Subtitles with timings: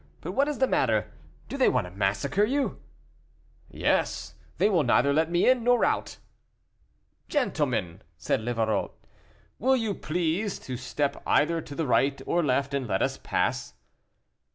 [0.21, 1.11] But what is the matter;
[1.47, 2.79] do they want to massacre you?"
[3.69, 6.17] "Yes, they will neither let me in nor out."
[7.29, 8.89] "Gentlemen!" said Livarot,
[9.59, 13.75] "will you please to step either to the right or left, and let us pass."